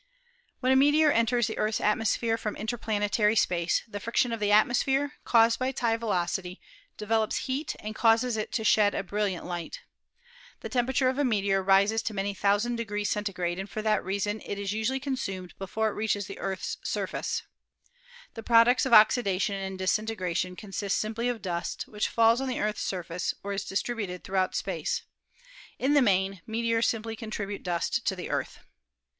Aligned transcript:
When 0.61 0.71
a 0.71 0.75
meteor 0.75 1.11
enters 1.11 1.45
the 1.45 1.59
Earth's 1.59 1.79
atmosphere 1.79 2.35
from 2.35 2.55
interplanetary 2.55 3.35
space, 3.35 3.83
the 3.87 3.99
friction 3.99 4.31
of 4.31 4.39
the 4.39 4.51
atmosphere, 4.51 5.13
caused 5.25 5.59
by 5.59 5.67
its 5.67 5.79
high 5.81 5.95
velocity, 5.95 6.59
develops 6.97 7.45
heat 7.45 7.75
and 7.79 7.93
causes 7.93 8.35
it 8.35 8.51
to 8.53 8.63
shed 8.63 8.95
a 8.95 9.03
brilliant 9.03 9.45
light. 9.45 9.81
The 10.61 10.69
temperature 10.69 11.07
of 11.07 11.19
a 11.19 11.23
meteor 11.23 11.61
rises 11.61 12.01
to 12.01 12.15
many 12.15 12.33
thousand 12.33 12.77
degrees 12.77 13.11
Centigrade, 13.11 13.59
and 13.59 13.69
for 13.69 13.83
that 13.83 14.03
reason 14.03 14.39
252 14.39 14.41
ASTRONOMY 14.41 14.59
it 14.59 14.65
is 14.65 14.73
usually 14.73 14.99
consumed 14.99 15.53
before 15.59 15.89
it 15.89 15.93
reaches 15.93 16.25
the 16.25 16.39
Earth's 16.39 16.77
surface. 16.83 17.43
The 18.33 18.41
products 18.41 18.87
of 18.87 18.93
oxidation 18.93 19.53
and 19.53 19.77
disintegration 19.77 20.55
con 20.55 20.71
sist 20.71 20.97
simply 20.97 21.29
of 21.29 21.43
dust, 21.43 21.83
which 21.87 22.09
falls 22.09 22.41
on 22.41 22.47
the 22.47 22.59
Earth's 22.59 22.81
surface 22.81 23.35
or 23.43 23.53
is 23.53 23.65
distributed 23.65 24.23
throughout 24.23 24.55
space. 24.55 25.03
In 25.77 25.93
the 25.93 26.01
main, 26.01 26.41
meteors 26.47 26.87
simply 26.87 27.15
contribute 27.15 27.61
dust 27.61 28.03
to 28.07 28.15
the 28.15 28.31
Earth. 28.31 28.61